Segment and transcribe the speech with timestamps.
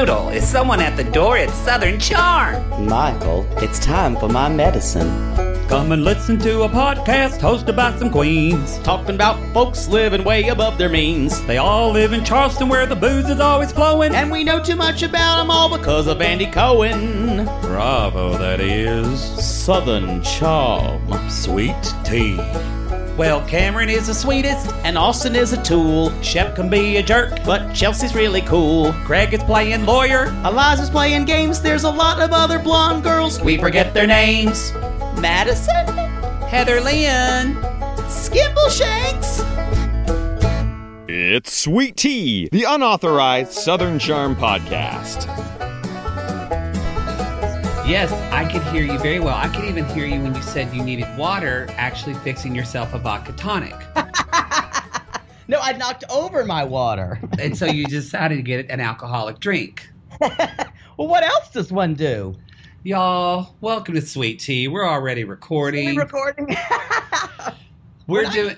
[0.00, 2.86] Poodle, is someone at the door at Southern Charm?
[2.86, 5.10] Michael, it's time for my medicine.
[5.68, 8.78] Come and listen to a podcast hosted by some queens.
[8.78, 11.44] Talking about folks living way above their means.
[11.44, 14.14] They all live in Charleston where the booze is always flowing.
[14.14, 17.44] And we know too much about them all because of Andy Cohen.
[17.60, 19.20] Bravo, that is.
[19.20, 21.28] Southern Charm.
[21.28, 22.38] Sweet tea.
[23.16, 24.72] Well, Cameran is the sweetest.
[24.84, 26.10] And Austin is a tool.
[26.22, 27.44] Shep can be a jerk.
[27.44, 28.92] But Chelsea's really cool.
[29.04, 30.26] Craig is playing lawyer.
[30.44, 31.60] Eliza's playing games.
[31.60, 33.40] There's a lot of other blonde girls.
[33.40, 34.72] We forget their names.
[35.20, 35.86] Madison,
[36.48, 37.56] Heather Lynn,
[38.08, 39.46] Skimbleshanks.
[41.08, 45.49] It's Sweet Tea, the unauthorized Southern Charm podcast.
[47.86, 49.34] Yes, I could hear you very well.
[49.34, 52.98] I could even hear you when you said you needed water, actually fixing yourself a
[52.98, 53.74] vodka tonic.
[55.48, 57.18] no, I knocked over my water.
[57.40, 59.90] and so you decided to get an alcoholic drink.
[60.20, 62.36] well, what else does one do?
[62.84, 64.68] Y'all, welcome to Sweet Tea.
[64.68, 65.86] We're already recording.
[65.86, 66.56] we recording?
[68.06, 68.56] We're doing.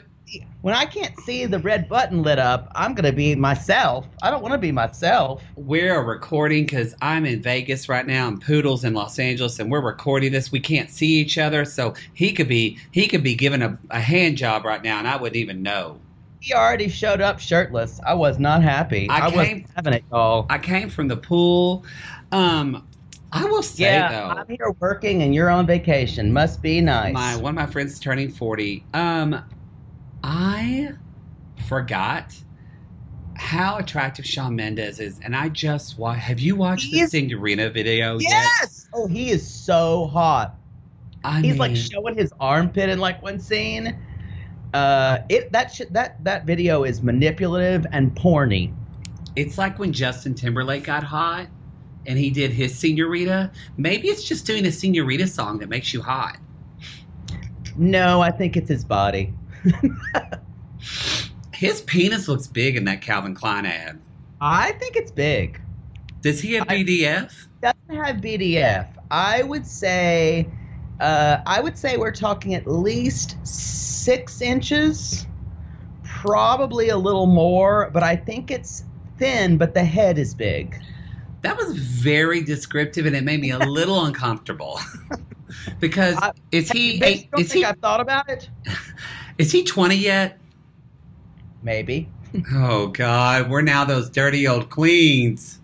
[0.62, 4.06] When I can't see the red button lit up, I'm going to be myself.
[4.22, 5.42] I don't want to be myself.
[5.56, 9.80] We're recording because I'm in Vegas right now, and Poodle's in Los Angeles, and we're
[9.80, 10.52] recording this.
[10.52, 14.00] We can't see each other, so he could be he could be given a, a
[14.00, 15.98] hand job right now, and I wouldn't even know.
[16.40, 18.00] He already showed up shirtless.
[18.04, 19.08] I was not happy.
[19.08, 20.46] I, I came, having it, y'all.
[20.50, 21.84] I came from the pool.
[22.32, 22.86] Um,
[23.32, 26.32] I will say yeah, though, I'm here working and you're on vacation.
[26.32, 27.14] Must be nice.
[27.14, 28.84] My one of my friends is turning forty.
[28.92, 29.42] Um,
[30.22, 30.90] I
[31.68, 32.34] forgot
[33.36, 36.20] how attractive Shawn Mendes is, and I just watched.
[36.20, 38.30] Have you watched He the is- Señorita video yet?
[38.30, 38.88] yes.
[38.94, 40.56] Oh, he is so hot.
[41.24, 43.96] I He's mean, like showing his armpit in like one scene.
[44.74, 48.72] Uh, it that sh- that that video is manipulative and porny.
[49.36, 51.46] it's like when Justin Timberlake got hot,
[52.06, 53.50] and he did his Señorita.
[53.76, 56.38] Maybe it's just doing a Señorita song that makes you hot.
[57.76, 59.32] No, I think it's his body.
[61.54, 64.00] His penis looks big in that Calvin Klein ad.
[64.40, 65.60] I think it's big.
[66.20, 67.46] Does he have I- BDF?
[67.60, 68.88] Doesn't have BDF.
[69.10, 70.48] I would say,
[71.00, 75.26] uh, I would say we're talking at least six inches,
[76.02, 78.84] probably a little more, but I think it's
[79.18, 79.58] thin.
[79.58, 80.74] But the head is big.
[81.42, 84.80] That was very descriptive, and it made me a little uncomfortable.
[85.80, 86.98] because I- is he is
[87.28, 88.50] think he I've thought about it?
[89.42, 90.38] Is he twenty yet?
[91.62, 92.08] Maybe.
[92.54, 95.60] Oh God, we're now those dirty old queens.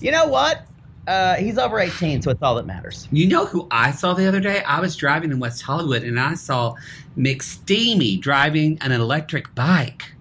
[0.00, 0.66] You know what?
[1.06, 3.08] Uh, he's over 18, so it's all that matters.
[3.12, 4.62] You know who I saw the other day?
[4.62, 6.74] I was driving in West Hollywood, and I saw
[7.16, 10.12] McSteamy driving an electric bike.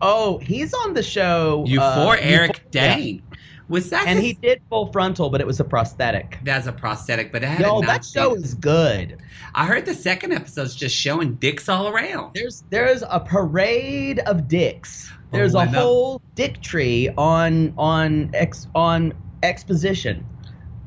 [0.00, 1.64] Oh, he's on the show.
[1.66, 2.70] You uh, for Eric.
[2.70, 3.22] Dane.
[3.72, 6.38] Was that And his- he did full frontal, but it was a prosthetic.
[6.44, 9.16] That's a prosthetic, but it had Yo, a that show is good.
[9.54, 12.34] I heard the second episode's just showing dicks all around.
[12.34, 15.10] There's there's a parade of dicks.
[15.32, 20.26] There's Oh, a whole dick tree on on ex on exposition.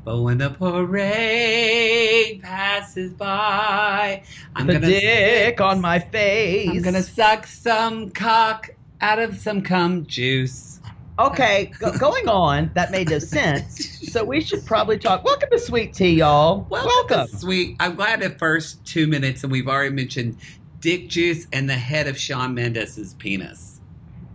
[0.08, 4.22] Oh, but when the parade passes by,
[4.54, 6.70] I'm the gonna dick on my face.
[6.70, 8.70] I'm gonna suck some cock
[9.00, 10.75] out of some cum juice.
[11.18, 12.70] Okay, go, going on.
[12.74, 14.10] That made no sense.
[14.12, 15.24] So we should probably talk.
[15.24, 16.66] Welcome to Sweet Tea, y'all.
[16.68, 17.76] Welcome, sweet.
[17.80, 20.36] I'm glad the first two minutes, and we've already mentioned
[20.80, 23.80] dick juice and the head of Shawn Mendes's penis.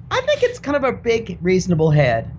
[0.09, 2.29] I think it's kind of a big, reasonable head,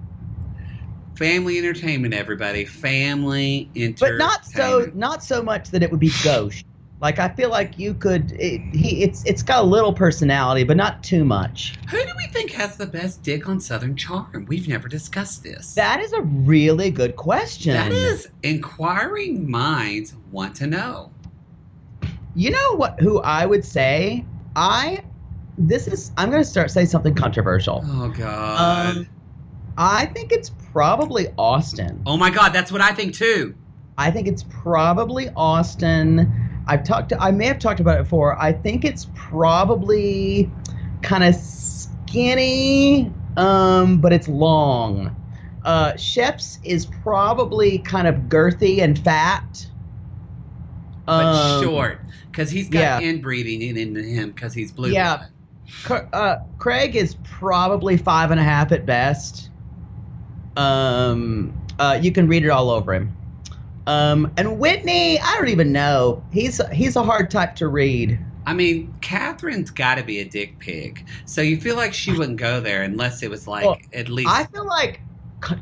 [1.17, 2.65] Family entertainment, everybody.
[2.65, 3.99] Family entertainment.
[4.01, 6.65] but not so not so much that it would be gauche.
[7.03, 8.31] Like I feel like you could.
[8.39, 11.75] It, he it's it's got a little personality, but not too much.
[11.91, 14.47] Who do we think has the best dick on Southern Charm?
[14.47, 15.75] We've never discussed this.
[15.75, 17.73] That is a really good question.
[17.75, 21.11] that is inquiring minds want to know.
[22.37, 23.01] You know what?
[23.01, 24.25] Who I would say?
[24.55, 25.03] I.
[25.59, 26.13] This is.
[26.17, 27.83] I'm going to start say something controversial.
[27.85, 28.97] Oh God.
[28.97, 29.09] Um,
[29.77, 32.01] I think it's probably Austin.
[32.07, 33.57] oh my God, that's what I think too.
[33.99, 36.42] I think it's probably Austin.
[36.67, 38.41] I've talked to, I may have talked about it before.
[38.41, 40.51] I think it's probably
[41.03, 45.17] kind of skinny, um, but it's long.
[45.65, 49.67] Uh, Shep's is probably kind of girthy and fat.
[51.07, 52.01] But Um, short.
[52.31, 53.01] Because he's got yeah.
[53.01, 54.91] inbreeding in, into him because he's blue.
[54.91, 55.27] Yeah.
[55.89, 59.51] Uh, Craig is probably five and a half at best.
[60.57, 63.17] Um, uh, you can read it all over him.
[63.87, 66.23] Um, and Whitney, I don't even know.
[66.33, 68.19] He's he's a hard type to read.
[68.47, 71.07] I mean, Kathryn's got to be a dick pig.
[71.27, 74.29] So you feel like she wouldn't go there unless it was like Well, at least.
[74.29, 75.01] I feel like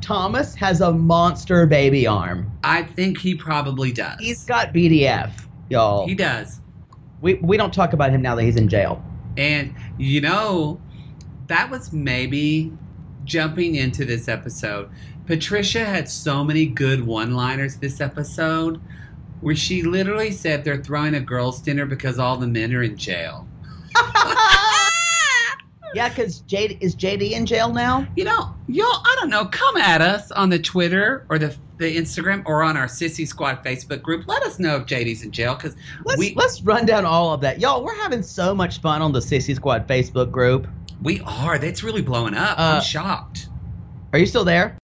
[0.01, 2.51] Thomas has a monster baby arm.
[2.63, 4.19] I think he probably does.
[4.19, 5.31] He's got BDF,
[5.69, 6.07] y'all.
[6.07, 6.59] he does.
[7.21, 9.03] we we don't talk about him now that he's in jail.
[9.37, 10.79] And you know,
[11.47, 12.71] that was maybe
[13.25, 14.89] jumping into this episode.
[15.25, 18.81] Patricia had so many good one liners this episode
[19.41, 22.97] where she literally said they're throwing a girls' dinner because all the men are in
[22.97, 23.47] jail.
[25.93, 28.07] Yeah, because JD is JD in jail now.
[28.15, 31.97] You know, y'all, I don't know, come at us on the Twitter or the, the
[31.97, 34.27] Instagram or on our Sissy Squad Facebook group.
[34.27, 35.75] Let us know if JD's in jail because
[36.05, 37.83] Let's we, let's run down all of that, y'all.
[37.83, 40.67] We're having so much fun on the Sissy Squad Facebook group.
[41.01, 41.57] we are.
[41.57, 42.57] That's really blowing up.
[42.57, 43.49] Uh, I'm shocked.
[44.13, 44.77] Are you still there?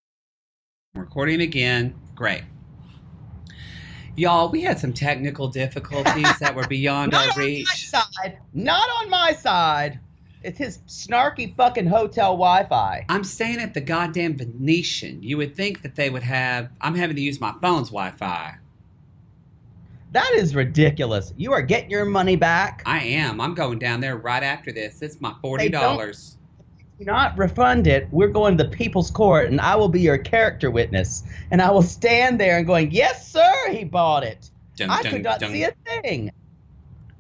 [0.98, 1.94] I'm recording again.
[2.16, 2.42] Great.
[4.16, 7.88] Y'all, we had some technical difficulties that were beyond Not our on my reach.
[7.88, 8.40] side.
[8.56, 10.00] Not on my side.
[10.42, 13.06] It's his snarky fucking hotel Wi-Fi.
[13.10, 15.22] I'm staying at the goddamn Venetian.
[15.22, 16.72] You would think that they would have.
[16.82, 18.56] I'm having to use my phone's Wi Fi.
[20.14, 21.32] That is ridiculous.
[21.38, 22.82] You are getting your money back.
[22.88, 23.40] I am.
[23.40, 25.04] I'm going down there right after this.
[25.04, 25.70] It's my $40.
[25.70, 26.37] do
[27.00, 28.08] not refund it.
[28.12, 31.24] We're going to the people's court, and I will be your character witness.
[31.52, 34.50] And I will stand there and going, "Yes, sir, he bought it.
[34.76, 36.32] Dun, I dun, could not dun, see a thing."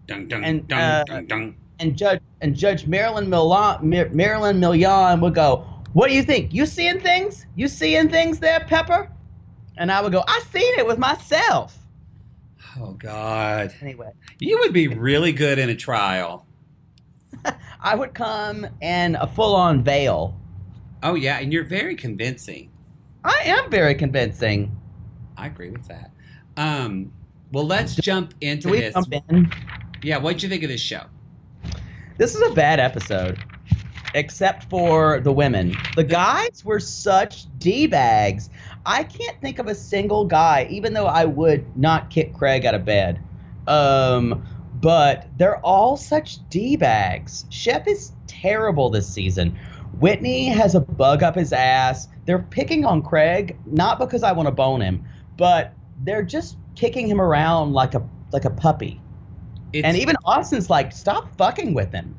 [0.07, 1.55] Dun, dun, and, dun, uh, dun, dun.
[1.79, 6.53] And Judge and Judge Marilyn Milian, Mar- Marilyn Million would go, "What do you think?
[6.53, 7.45] You seeing things?
[7.55, 9.09] You seeing things there, Pepper?"
[9.77, 11.77] And I would go, "I seen it with myself."
[12.79, 13.73] Oh, God.
[13.81, 14.09] Anyway,
[14.39, 16.46] You would be really good in a trial.
[17.81, 20.39] I would come in a full-on veil.
[21.03, 21.39] Oh, yeah.
[21.39, 22.71] And you're very convincing.
[23.23, 24.75] I am very convincing.
[25.37, 26.11] I agree with that.
[26.57, 27.11] Um,
[27.51, 28.93] well, let's jump into Do this.
[28.93, 29.51] jump in?
[30.01, 31.03] Yeah, what'd you think of this show?
[32.17, 33.37] This is a bad episode,
[34.15, 35.75] except for the women.
[35.95, 38.49] The guys were such d bags.
[38.85, 42.73] I can't think of a single guy, even though I would not kick Craig out
[42.73, 43.21] of bed.
[43.67, 44.43] Um,
[44.81, 47.45] but they're all such d bags.
[47.49, 49.57] Shep is terrible this season.
[49.99, 52.07] Whitney has a bug up his ass.
[52.25, 55.03] They're picking on Craig not because I want to bone him,
[55.37, 59.01] but they're just kicking him around like a like a puppy.
[59.73, 62.15] It's, and even Austin's like, stop fucking with him.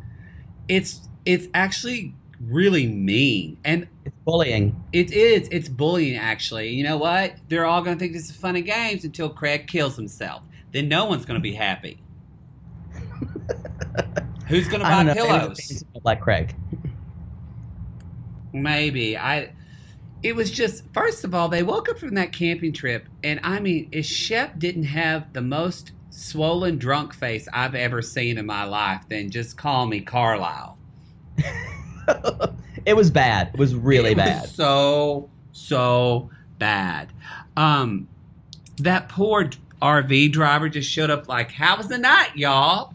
[0.68, 4.82] it's it's actually really mean, and It's bullying.
[4.92, 6.16] it is it's bullying.
[6.16, 7.34] Actually, you know what?
[7.48, 10.42] They're all going to think this is fun and games until Craig kills himself.
[10.72, 12.02] Then no one's going to be happy.
[14.48, 15.84] Who's going to I buy pillows?
[16.04, 16.54] Like Craig.
[18.52, 19.52] Maybe I.
[20.22, 23.60] It was just first of all they woke up from that camping trip, and I
[23.60, 28.64] mean, if Shep didn't have the most swollen drunk face I've ever seen in my
[28.64, 30.76] life, then just call me Carlisle.
[32.86, 33.50] it was bad.
[33.54, 34.48] It was really It was bad.
[34.48, 37.12] so so bad.
[37.56, 38.08] Um,
[38.78, 39.50] that poor
[39.82, 42.94] RV driver just showed up like, "How was the night, y'all?"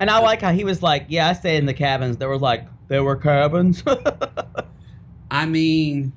[0.00, 2.42] And I like how he was like, "Yeah, I stayed in the cabins." There was
[2.42, 3.82] like, there were cabins.
[5.30, 6.12] I mean,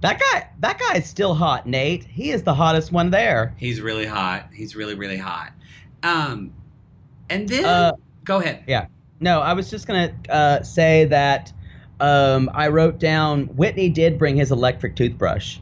[0.00, 2.04] that guy, that guy is still hot, Nate.
[2.04, 3.54] He is the hottest one there.
[3.56, 4.48] he's really hot.
[4.52, 5.52] He's really really hot.
[6.02, 6.52] Um,
[7.28, 7.92] and then Uh,
[8.24, 8.64] go ahead.
[8.66, 8.86] Yeah.
[9.20, 11.52] No, I was just gonna uh, say that
[12.00, 15.58] um, I wrote down Whitney did bring his electric toothbrush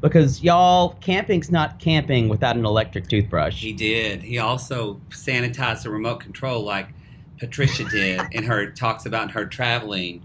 [0.00, 3.60] because y'all camping's not camping without an electric toothbrush.
[3.60, 4.22] He did.
[4.22, 6.88] He also sanitized the remote control like
[7.38, 10.24] Patricia did in her talks about her traveling.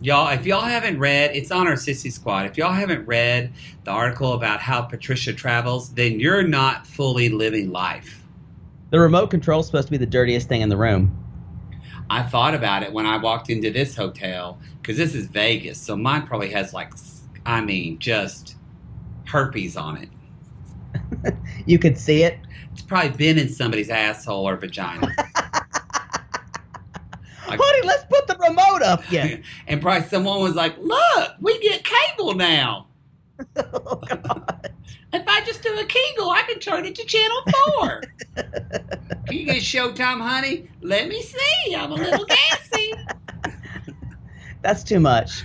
[0.00, 2.46] Y'all, if y'all haven't read, it's on our Sissy Squad.
[2.46, 3.52] If y'all haven't read
[3.84, 8.24] the article about how Patricia travels, then you're not fully living life.
[8.90, 11.16] The remote control's supposed to be the dirtiest thing in the room.
[12.10, 15.96] I thought about it when I walked into this hotel because this is Vegas, so
[15.96, 16.92] mine probably has like,
[17.46, 18.56] I mean, just
[19.32, 20.08] herpes on it.
[21.64, 22.38] You could see it.
[22.72, 25.08] It's probably been in somebody's asshole or vagina.
[27.48, 29.42] Like- Honey, let's put the remote up here.
[29.66, 32.86] and probably someone was like, "Look, we get cable now.
[33.56, 34.00] oh.
[35.12, 37.42] If I just do a Kegel, I can turn it to Channel
[37.76, 38.02] Four.
[39.26, 40.68] can you get Showtime, honey?
[40.80, 41.74] Let me see.
[41.76, 42.92] I'm a little gassy.
[44.62, 45.42] That's too much.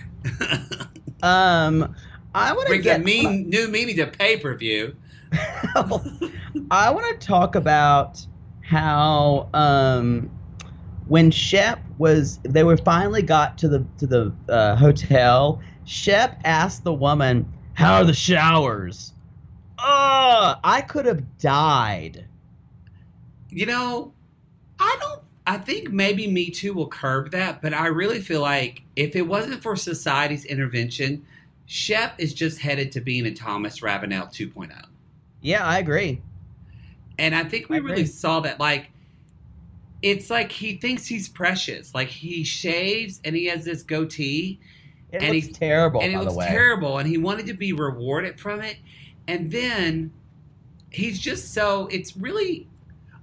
[1.24, 1.94] Um,
[2.38, 3.04] I want to Brings a get.
[3.04, 4.96] mean new meaning to pay per view.
[6.72, 8.26] I want to talk about
[8.62, 10.30] how um,
[11.08, 15.62] when Shep was, they were finally got to the to the uh, hotel.
[15.86, 19.14] Shep asked the woman, "How are the showers?"
[19.80, 22.26] Ugh, I could have died.
[23.50, 24.14] You know,
[24.80, 25.22] I don't.
[25.46, 29.22] I think maybe Me Too will curb that, but I really feel like if it
[29.24, 31.26] wasn't for society's intervention,
[31.68, 34.72] Shep is just headed to being a Thomas Ravenel 2.0.
[35.42, 36.22] Yeah, I agree.
[37.20, 38.90] And I think we I really saw that like
[40.02, 41.94] it's like he thinks he's precious.
[41.94, 44.60] Like he shaves and he has this goatee
[45.12, 48.40] It And looks he- terrible, and it looks terrible and he wanted to be rewarded
[48.40, 48.78] from it.
[49.28, 50.12] And then
[50.90, 52.68] he's just so it's really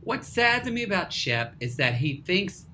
[0.02, 2.66] what's sad to me about Shep is that he thinks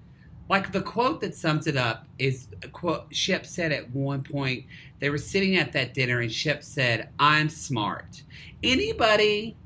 [0.50, 4.66] like the quote that sums it up is a quote Shep said at one point
[4.98, 8.24] they were sitting at that dinner and Shep said, I'm smart.
[8.64, 9.56] Anybody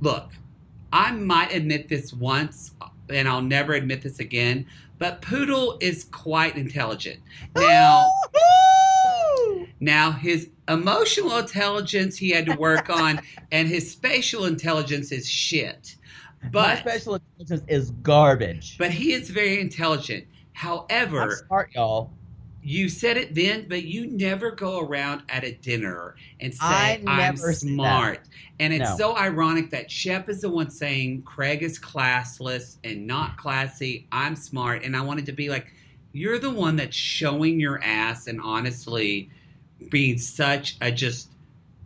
[0.00, 0.30] look,
[0.92, 4.66] I might admit this once uh, and I'll never admit this again,
[4.98, 7.18] but Poodle is quite intelligent.
[7.56, 8.08] Now
[9.80, 13.20] now his emotional intelligence he had to work on
[13.50, 15.96] and his spatial intelligence is shit.
[16.50, 18.76] But special intelligence is garbage.
[18.78, 20.24] but he is very intelligent.
[20.24, 22.10] I'm However, smart, y'all.
[22.62, 27.00] you said it then, but you never go around at a dinner and say, I
[27.06, 27.54] I'm that.
[27.56, 28.20] smart.
[28.60, 28.96] And it's No.
[28.96, 34.06] so ironic that Shep is the one saying Craig is classless and not classy.
[34.12, 34.84] I'm smart.
[34.84, 35.66] And I wanted to be like,
[36.12, 39.30] you're the one that's showing your ass and honestly
[39.90, 41.30] being such a just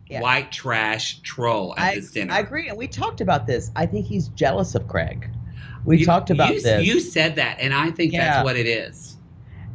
[0.09, 0.21] Yeah.
[0.21, 2.33] white trash troll at I, this dinner.
[2.33, 3.71] I agree, and we talked about this.
[3.75, 5.29] I think he's jealous of Craig.
[5.85, 6.85] We You- talked about you, this.
[6.85, 8.25] You said that, and I think Yeah.
[8.35, 9.17] that's what it is.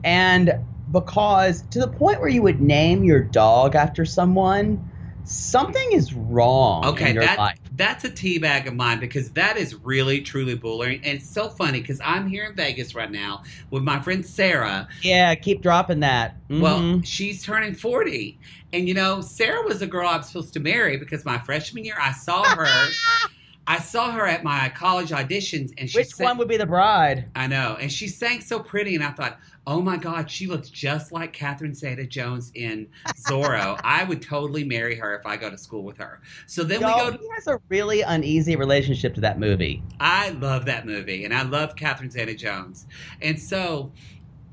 [0.05, 0.55] And
[0.91, 4.83] because to the point where you would name your dog after someone,
[5.25, 7.59] something is wrong Okay, in your that life.
[7.77, 11.81] That's a teabag of mine because that is really truly bullying, and it's so funny
[11.81, 14.89] because I'm here in Vegas right now with my friend Sarah.
[15.03, 16.37] Yeah, keep dropping that.
[16.51, 17.07] Well, Mhm.
[17.07, 18.39] she's turning 40,
[18.73, 21.85] and you know Sarah was the girl I was supposed to marry because my freshman
[21.85, 22.89] year I saw her.
[23.67, 26.67] I saw her at my college auditions, and she which sang, one would be the
[26.67, 27.29] bride?
[27.37, 30.69] I know, and she sang so pretty, and I thought, oh my God, she looks
[30.69, 32.89] just like Catherine Zeta-Jones in
[33.29, 33.81] Zorro.
[33.85, 36.21] I would totally marry her if I go to school with her.
[36.47, 37.19] So then Y'all, we go.
[37.19, 39.83] he has a really uneasy relationship to that movie.
[40.01, 42.87] I love that movie, and I love Catherine Zeta-Jones,
[43.21, 43.93] and so.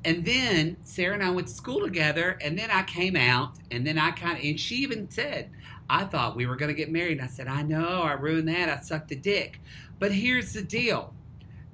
[0.05, 3.85] And then Sarah and I went to school together, and then I came out, and
[3.85, 5.49] then I kind of, and she even said,
[5.89, 7.13] I thought we were going to get married.
[7.19, 8.69] And I said, I know, I ruined that.
[8.69, 9.59] I sucked a dick.
[9.97, 11.13] But here's the deal.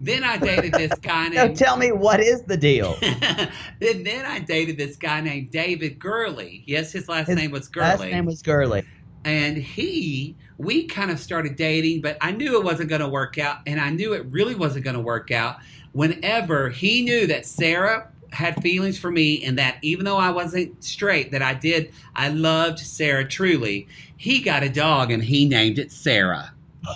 [0.02, 1.58] Then I dated this guy named.
[1.58, 2.98] tell me what is the deal?
[3.02, 6.64] then, then I dated this guy named David Gurley.
[6.66, 7.88] Yes, his last His name was Gurley.
[7.90, 8.84] Last name was Gurley.
[9.24, 13.38] and he, we kind of started dating, but I knew it wasn't going to work
[13.38, 15.58] out, and I knew it really wasn't going to work out.
[15.94, 20.84] Whenever he knew that Sarah had feelings for me, and that even though I wasn't
[20.84, 23.88] straight, that I did, I loved Sarah truly.
[24.18, 26.54] He got a dog, and he named it Sarah.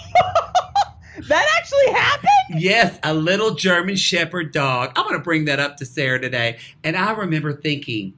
[1.28, 2.62] That actually happened.
[2.62, 4.92] Yes, a little German Shepherd dog.
[4.96, 6.60] I'm going to bring that up to Sarah today.
[6.84, 8.14] And I remember thinking,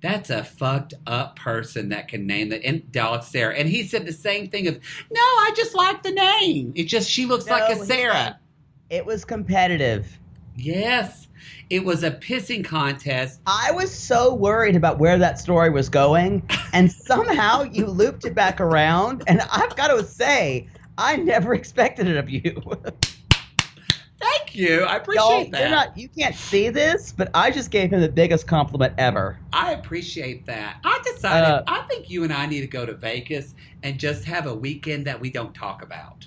[0.00, 3.54] that's a fucked up person that can name the and dog Sarah.
[3.54, 4.74] And he said the same thing of,
[5.10, 6.72] no, I just like the name.
[6.74, 8.38] It just, she looks like a Sarah.
[8.88, 10.18] It was competitive.
[10.56, 11.25] Yes,
[11.70, 13.40] it was a pissing contest.
[13.46, 18.34] I was so worried about where that story was going, and somehow you looped it
[18.34, 19.24] back around.
[19.26, 20.68] And I've got to say,
[20.98, 22.62] I never expected it of you.
[24.18, 24.82] Thank you.
[24.82, 25.70] I appreciate that.
[25.70, 29.38] not, you can't see this, but I just gave him the biggest compliment ever.
[29.52, 30.78] I appreciate that.
[30.84, 34.24] I decided, Uh, I think you and I need to go to Vegas and just
[34.24, 36.26] have a weekend that we don't talk about.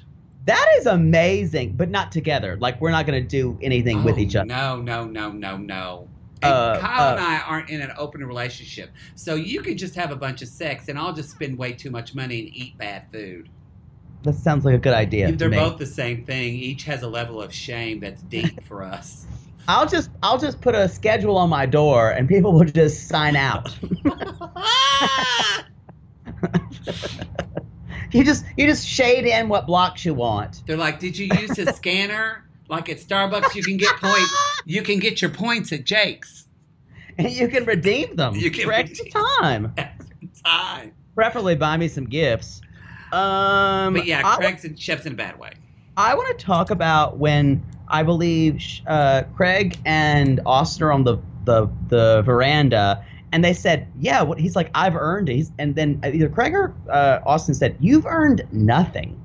[0.50, 2.58] That is amazing, but not together.
[2.60, 4.48] Like we're not going to do anything with Oh, each other.
[4.48, 6.08] No, no, no, no, no.
[6.42, 9.94] And Uh, Kyle and uh, I aren't in an open relationship, so you can just
[9.94, 12.76] have a bunch of sex, and I'll just spend way too much money and eat
[12.80, 13.48] bad food.
[14.24, 15.32] That sounds like a good idea.
[15.32, 16.56] They're both the same thing.
[16.56, 19.28] Each has a level of shame that's deep for us.
[19.68, 23.36] I'll just I'll just put a schedule on my door, and people will just sign
[23.36, 23.78] out.
[28.12, 30.64] you just you just shade in what blocks you want.
[30.68, 32.46] They're like, "Did you use a scanner?
[32.70, 34.32] Like at Starbucks, you can get points.
[34.64, 36.46] You can get your points at Jake's.
[37.18, 39.12] and you can redeem them You can for extra redeem-
[39.42, 39.74] time.
[40.46, 42.62] Time." Preferably buy me some gifts.
[43.12, 45.52] Um, But yeah, Craig's and Shep's in a bad way.
[45.98, 51.18] I want to talk about when I believe uh, Craig and Austin are on the,
[51.46, 55.76] the the veranda, and they said, "Yeah." What he's like, "I've earned it." He's, and
[55.76, 59.20] then either Craig or uh, Austin said, "You've earned nothing."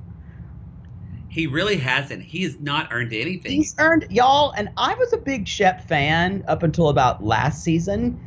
[1.29, 2.23] He really hasn't.
[2.23, 3.51] He has not earned anything.
[3.51, 8.21] He's earned y'all, and I was a big Shep fan up until about last season.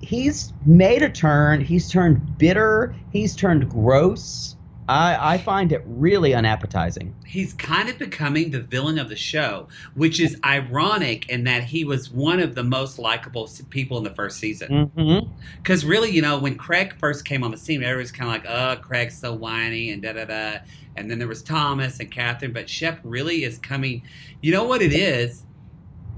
[0.00, 1.60] He's made a turn.
[1.60, 2.94] He's turned bitter.
[3.10, 4.55] He's turned gross.
[4.88, 7.14] I, I find it really unappetizing.
[7.26, 11.84] He's kind of becoming the villain of the show, which is ironic in that he
[11.84, 14.90] was one of the most likable people in the first season.
[14.96, 15.28] Mm-hmm.
[15.56, 18.78] Because really, you know, when Craig first came on the scene, everybody's kind of like,
[18.78, 20.58] "Oh, Craig's so whiny," and da da da.
[20.96, 24.02] And then there was Thomas and Kathryn, but Shep really is coming.
[24.40, 25.42] You know what it is?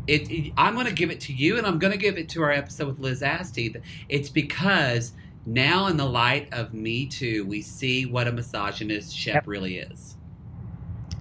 [0.06, 2.28] It, it- I'm going to give it to you, and I'm going to give it
[2.30, 3.74] to our episode with Liz Asti.
[4.08, 5.12] It's because
[5.46, 9.46] now, in the light of Me Too, we see what a misogynist Shep Yep.
[9.46, 10.16] really is.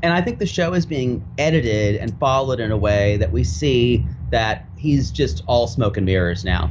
[0.04, 3.44] And I think the show is being edited and followed in a way that we
[3.44, 6.70] see that he's just all smoke and mirrors now.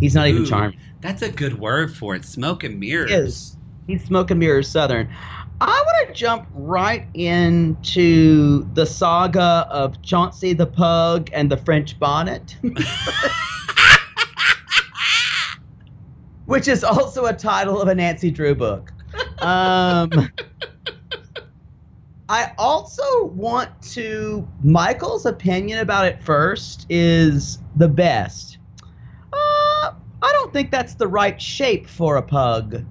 [0.00, 0.78] He's not even Ooh, charming.
[1.00, 2.24] That's a good word for it.
[2.24, 3.10] Smoke and mirrors.
[3.10, 3.56] He is.
[3.86, 5.08] He's smoke and mirrors Southern.
[5.60, 11.98] I want to jump right into the saga of Chauncey the Pug and the French
[11.98, 12.56] Bonnet,
[16.48, 18.90] which is also a title of a Nancy Drew book.
[19.40, 20.10] Um,
[22.30, 24.48] I also want to.
[24.64, 28.56] Michael's opinion about it first is the best.
[29.30, 32.82] Uh, I don't think that's the right shape for a pug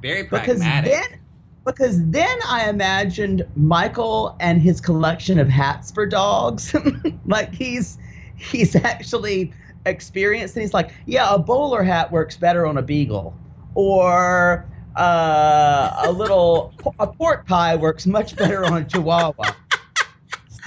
[0.00, 0.90] Very pragmatic.
[0.90, 1.20] because then
[1.66, 6.74] because then I imagined Michael and his collection of hats for dogs.
[7.26, 7.98] like he's
[8.36, 9.52] he's actually
[9.86, 13.34] experienced and he's like, yeah, a bowler hat works better on a beagle.
[13.74, 19.52] Or uh, a little a pork pie works much better on a chihuahua.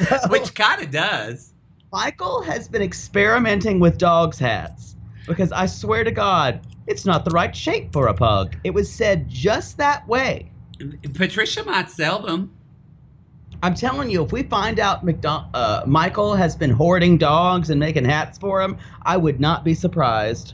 [0.10, 1.54] So, Which kind of does.
[1.92, 4.96] Michael has been experimenting with dogs' hats
[5.26, 8.56] because I swear to God, it's not the right shape for a pug.
[8.64, 10.52] It was said just that way.
[11.14, 12.52] Patricia might sell them.
[13.64, 17.80] I'm telling you, if we find out McDon- uh, Michael has been hoarding dogs and
[17.80, 20.54] making hats for him, I would not be surprised.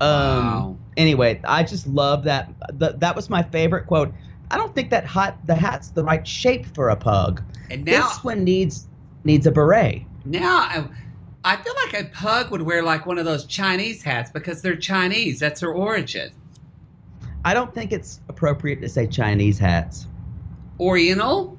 [0.00, 0.76] Um, Wow.
[0.96, 2.52] Anyway, I just love that.
[2.78, 4.12] Th- that was my favorite quote.
[4.50, 7.42] I don't think that hat, the hat's the right shape for a pug.
[7.70, 8.88] And now, this one needs
[9.24, 10.02] needs a beret.
[10.26, 10.84] now I,
[11.44, 14.76] I feel like a pug would wear like one of those Chinese hats because they're
[14.76, 15.38] Chinese.
[15.40, 16.32] That's their origin.
[17.44, 20.06] I don't think it's appropriate to say Chinese hats.
[20.80, 21.58] Oriental?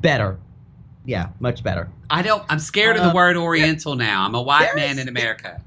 [0.00, 0.38] Better.
[1.04, 1.88] Yeah, much better.
[2.10, 2.42] I don't.
[2.48, 4.24] I'm scared of the Uh, word Oriental now.
[4.24, 5.60] I'm a white there man is- in America.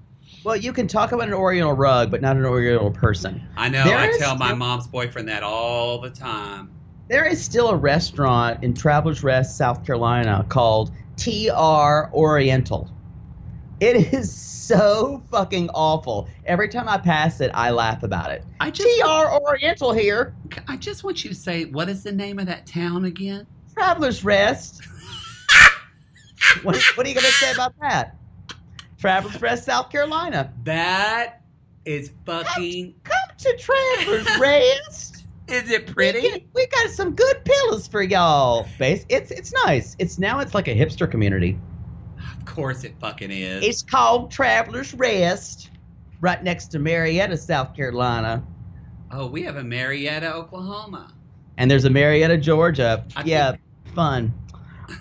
[0.43, 3.41] Well, you can talk about an Oriental rug, but not an Oriental person.
[3.57, 3.83] I know.
[3.83, 6.69] There I tell my mom's boyfriend that all the time.
[7.09, 12.89] There is still a restaurant in Travelers Rest, South Carolina called TR Oriental.
[13.79, 16.27] It is so fucking awful.
[16.45, 18.43] Every time I pass it, I laugh about it.
[18.59, 20.33] I just, TR Oriental here.
[20.67, 23.45] I just want you to say what is the name of that town again?
[23.73, 24.81] Travelers Rest.
[26.63, 28.15] what, what are you going to say about that?
[28.97, 30.53] Travelers Rest, South Carolina.
[30.63, 31.41] That
[31.83, 32.95] is fucking.
[33.03, 35.11] Come to Travelers Rest.
[35.47, 36.21] Is it We, pretty?
[36.21, 38.65] get- we got some good pillows for y'all.
[38.79, 39.05] Base.
[39.09, 39.95] It's it's nice.
[39.99, 41.59] It's now it's like a hipster community.
[42.55, 43.65] Of course it fucking is.
[43.65, 45.71] It's called Travelers Rest,
[46.21, 48.41] right next to Marietta, South Carolina.
[49.11, 51.11] oh, we have a Marietta, Oklahoma.
[51.57, 53.05] And there's a Marietta, Georgia.
[53.17, 53.57] I yeah,
[53.93, 54.33] fun.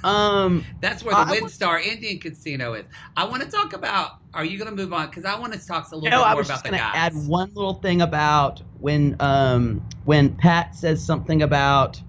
[0.03, 2.87] Um, That's where the WinStar Indian Casino is.
[3.17, 4.19] I want to talk about.
[4.35, 5.07] Are you going to move on?
[5.07, 6.71] Because I want to talk a little no, bit I more was about just the
[6.77, 6.93] guys.
[6.97, 12.03] add one little thing about when um when Pat says something about.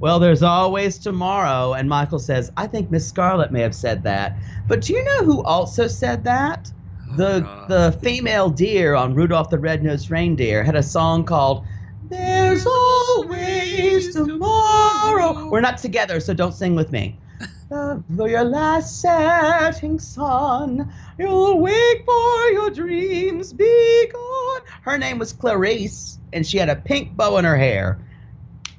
[0.00, 4.38] Well, there's always tomorrow, and Michael says, "I think Miss Scarlett may have said that."
[4.68, 6.70] But do you know who also said that?
[7.10, 7.68] Oh, the God.
[7.68, 11.64] the female deer on Rudolph the Red-Nosed Reindeer had a song called
[12.08, 17.18] "There's Always Tomorrow." We're not together, so don't sing with me.
[17.70, 24.60] Uh, For your last setting sun, you'll wake for your dreams be gone.
[24.80, 27.98] Her name was Clarice, and she had a pink bow in her hair.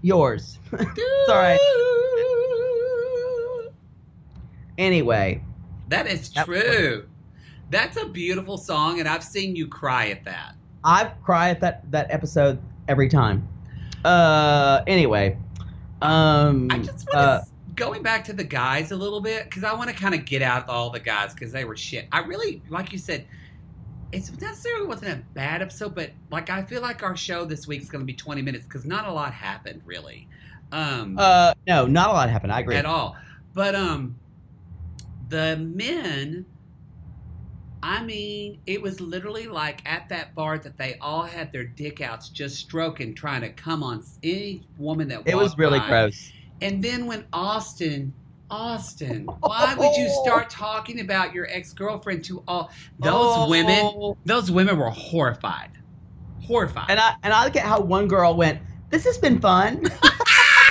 [0.01, 0.57] Yours.
[0.71, 1.59] it's all right.
[4.77, 5.41] Anyway,
[5.89, 7.07] That is true.
[7.69, 10.55] That's a beautiful song, and I've seen you cry at that.
[10.83, 13.47] I cry at that that episode every time.
[14.05, 15.37] Uh, anyway,
[16.01, 17.41] um, I just want uh,
[17.75, 20.41] going back to the guys a little bit because I want to kind of get
[20.41, 22.07] out all the guys because they were shit.
[22.11, 23.25] I really, like you said,
[24.11, 27.81] it's necessarily wasn't a bad episode, but like I feel like our show this week
[27.81, 30.27] is going to be twenty minutes because not a lot happened really,
[30.71, 32.51] um, uh, no, not a lot happened.
[32.51, 32.75] I agree.
[32.75, 33.15] at all.
[33.53, 34.15] But um,
[35.29, 36.45] the men.
[37.81, 42.01] I mean, it was literally like at that bar that they all had their dick
[42.01, 45.31] outs, just stroking, trying to come on any woman that was.
[45.31, 45.87] It was really by.
[45.87, 46.29] gross.
[46.61, 48.13] And then when Austin,
[48.49, 50.49] Austin, why would you start oh.
[50.49, 53.49] talking about your ex girlfriend to all those Oh.
[53.49, 54.15] women?
[54.25, 55.71] Those women were horrified,
[56.41, 56.87] horrified.
[56.89, 58.59] And I and I get how one girl went,
[58.89, 59.85] this has been fun.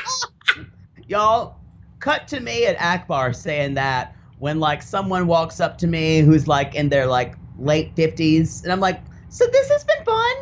[1.09, 1.57] Y'all,
[2.01, 6.47] cut to me at Akbar saying that when like someone walks up to me who's
[6.47, 10.37] like in their like late fifties, and I'm like, so this has been fun.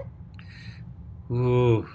[1.30, 1.88] Ooh.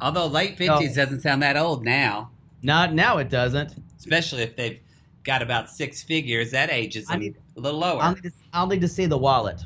[0.00, 2.30] Although late fifties doesn't sound that old now,
[2.62, 3.74] Not now, it doesn't.
[4.06, 4.78] Especially if they've
[5.24, 6.52] got about six figures.
[6.52, 8.00] That ages I need- a little lower.
[8.02, 9.62] I'll need, to, I'll need to see the wallet.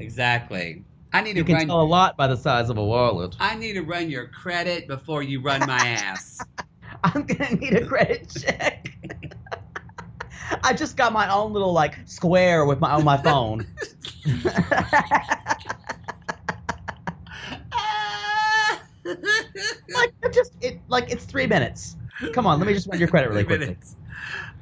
[0.00, 0.84] exactly.
[1.12, 1.66] I need You to can run.
[1.66, 3.34] tell a lot by the size of a wallet.
[3.40, 6.38] I need to run your credit before you run my ass.
[7.04, 8.88] I'm gonna need a credit check.
[10.62, 13.66] I just got my own little like square with my on my phone.
[19.04, 21.96] like just it like it's three minutes.
[22.32, 23.76] Come on, let me just run your credit really quickly.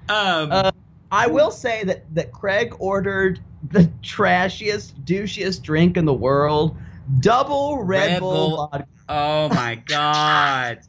[0.09, 0.71] Um, Uh,
[1.11, 3.41] I will say that that Craig ordered
[3.71, 6.77] the trashiest, douchiest drink in the world.
[7.21, 8.69] Double Red, Red Bull, Bull.
[8.71, 8.87] vodka.
[9.09, 10.81] oh my god.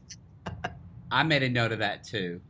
[1.11, 2.41] I made a note of that too.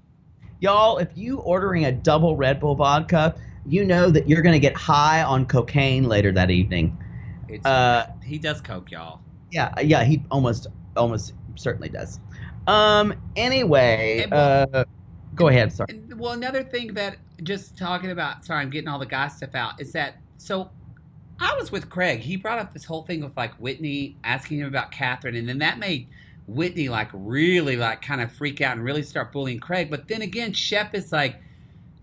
[0.59, 4.75] Y'all, if you ordering a double Red Bull vodka, you know that you're gonna get
[4.75, 6.97] high on cocaine later that evening.
[7.47, 9.21] It's, Uh, he does coke, y'all.
[9.51, 12.19] Yeah, yeah, he almost almost certainly does.
[12.67, 13.13] Um.
[13.35, 14.85] Anyway, And uh,
[15.35, 15.73] go ahead.
[15.73, 15.87] Sorry.
[15.89, 19.55] And, well, another thing that just talking about, sorry, I'm getting all the guy stuff
[19.55, 20.69] out, is that so
[21.39, 22.19] I was with Craig.
[22.19, 25.59] He brought up this whole thing with like Whitney asking him about Kathryn, and then
[25.59, 26.07] that made
[26.47, 29.89] Whitney like really like kind of freak out and really start bullying Craig.
[29.89, 31.37] But then again, Shep is like,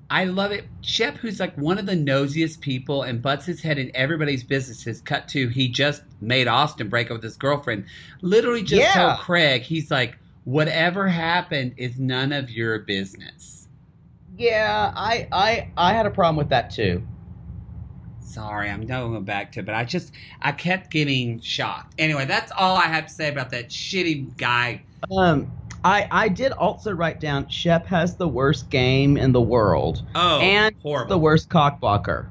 [0.08, 0.64] I love it.
[0.82, 4.78] Shep, who's like one of the nosiest people and butts his head in everybody's business,
[4.78, 5.02] businesses.
[5.02, 7.84] Cut to he just made Austin break up with his girlfriend.
[8.22, 8.92] Literally just Yeah.
[8.94, 13.68] told Craig, he's like, whatever happened is none of your business.
[14.38, 17.06] Yeah, I I I had a problem with that too.
[18.20, 21.94] Sorry, I'm going back to it, but I just I kept getting shocked.
[21.98, 24.82] Anyway, that's all I have to say about that shitty guy.
[25.16, 25.50] Um,
[25.84, 30.40] I I did also write down Shep has the worst game in the world Oh,
[30.40, 31.08] and horrible.
[31.08, 32.28] the worst cockblocker.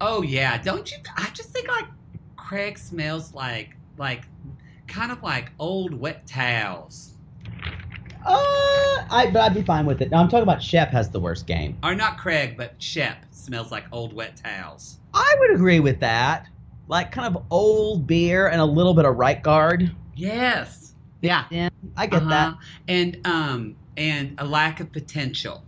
[0.00, 0.98] Oh yeah, don't you?
[1.16, 1.86] I just think like
[2.36, 4.24] Craig smells like like
[4.88, 7.14] kind of like old wet towels.
[8.24, 10.10] Uh, I but I'd be fine with it.
[10.10, 11.78] No, I'm talking about Shep has the worst game.
[11.82, 14.98] Or not Craig, but Shep smells like old wet towels.
[15.14, 16.46] I would agree with that.
[16.86, 19.90] Like kind of old beer and a little bit of right guard.
[20.14, 20.94] Yes.
[21.22, 21.44] Yeah.
[21.50, 22.48] Yeah, I get that.
[22.48, 22.56] Uh-huh.
[22.88, 25.64] And um and a lack of potential.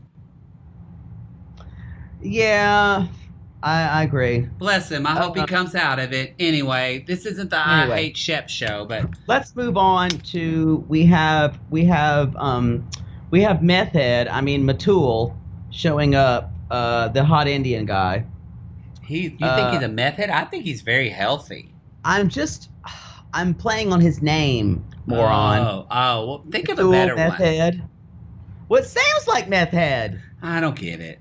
[2.21, 3.09] Yeah,
[3.63, 4.41] I, I agree.
[4.59, 5.07] Bless him.
[5.07, 6.35] I hope he Uh, comes out of it.
[6.39, 7.95] Anyway, this isn't the Anyway.
[7.95, 12.89] I hate Shep show, but Let's move on to we have we have um
[13.31, 14.29] we have meth head.
[14.29, 15.35] I mean Metul
[15.71, 16.51] showing up.
[16.71, 18.25] Uh, the hot Indian guy.
[19.05, 20.31] he you think Uh, he's a meth head?
[20.31, 21.75] I think he's very healthy.
[22.03, 22.71] I'm just
[23.35, 25.59] I'm playing on his name, moron.
[25.59, 27.39] Oh, oh well think of a better meth one.
[27.39, 27.89] head.
[28.69, 30.23] What sounds like meth head?
[30.41, 31.21] I don't get it.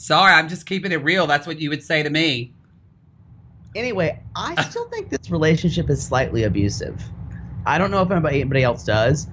[0.00, 1.26] Sorry, I'm just keeping it real.
[1.26, 2.54] That's what you would say to me.
[3.76, 7.04] Anyway, I still think this relationship is slightly abusive.
[7.66, 9.26] I don't know if anybody, anybody else does.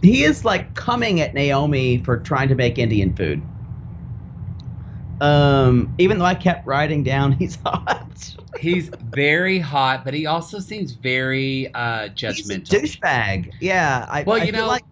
[0.00, 3.42] He is like coming at Naomie for trying to make Indian food.
[5.20, 8.34] Um, even though I kept writing down he's hot.
[8.58, 12.80] He's very hot, but he also seems very uh, He's a judgmental.
[12.80, 13.52] douchebag.
[13.60, 14.06] Yeah.
[14.08, 14.84] I, Well, I you feel know- like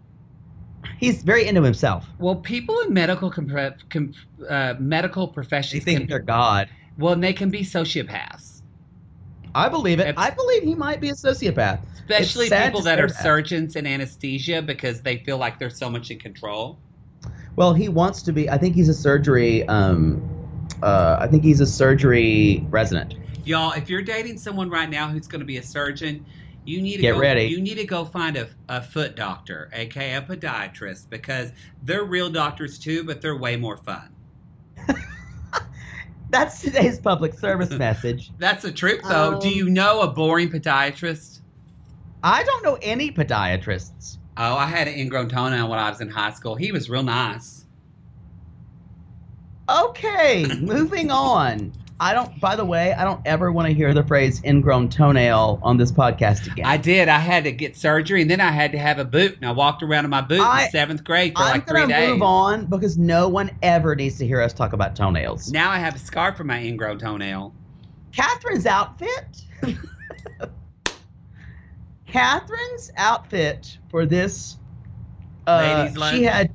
[0.98, 2.06] he's very into himself.
[2.18, 4.12] well, people in medical compre- com-
[4.48, 6.68] uh, medical They professions think can, they're God.
[6.98, 8.62] well, and they can be sociopaths,
[9.54, 10.08] I believe it.
[10.08, 11.80] It's- I believe he might be a sociopath.
[12.08, 13.22] especially people that are that.
[13.22, 16.78] surgeons in anesthesia because they feel like they're so much in control.
[17.56, 18.50] Well, he wants to be.
[18.50, 19.66] I think he's a surgery.
[19.66, 20.22] Um,
[20.82, 23.14] uh, I think he's a surgery resident.
[23.44, 26.24] Y'all, if you're dating someone right now who's going to be a surgeon,
[26.66, 27.44] you need to Get go, ready.
[27.44, 31.52] You need to go find a, a foot doctor, aka a podiatrist, because
[31.82, 34.14] they're real doctors too, but they're way more fun.
[36.30, 38.32] That's today's public service message.
[38.38, 39.38] That's the truth, though.
[39.40, 41.40] Do Um, you know a boring podiatrist?
[42.22, 44.18] I don't know any podiatrists.
[44.36, 46.56] Oh, I had an ingrown toenail when I was in high school.
[46.56, 47.64] He was real nice.
[49.70, 51.72] Okay, moving on.
[51.98, 52.38] I don't.
[52.40, 55.90] By the way, I don't ever want to hear the phrase "ingrown toenail" on this
[55.90, 56.66] podcast again.
[56.66, 57.08] I did.
[57.08, 59.52] I had to get surgery, and then I had to have a boot, and I
[59.52, 62.10] walked around in my boot I- in seventh grade for I'm like three days.
[62.10, 65.50] move on because no one ever needs to hear us talk about toenails.
[65.50, 67.54] Now I have a scar for my ingrown toenail.
[68.12, 69.42] Kathryn's outfit.
[72.08, 74.58] Kathryn's outfit for this.
[75.46, 76.52] Uh, Ladies' she had,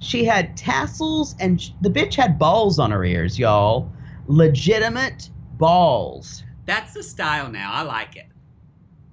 [0.00, 3.90] she had tassels and sh- the bitch had balls on her ears, y'all.
[4.26, 6.42] Legitimate balls.
[6.64, 7.72] That's the style now.
[7.72, 8.26] I like it.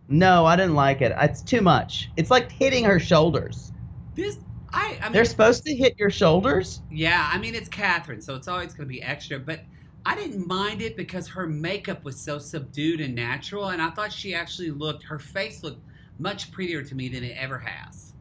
[0.07, 1.13] No, I didn't like it.
[1.17, 2.09] It's too much.
[2.17, 3.71] It's like hitting her shoulders.
[4.15, 4.37] This,
[4.71, 6.81] I, I mean, They're supposed to hit your shoulders.
[6.91, 9.39] yeah, I mean, it's Kathryn, so it's always going to be extra.
[9.39, 9.61] But
[10.05, 14.11] I didn't mind it because her makeup was so subdued and natural, and I thought
[14.11, 15.81] she actually looked, her face looked
[16.19, 18.13] much prettier to me than it ever has.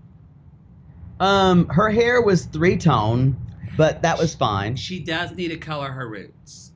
[1.21, 3.37] Um, her hair was three tone,
[3.77, 4.77] but that was fine.
[4.77, 6.72] She does need to color her roots.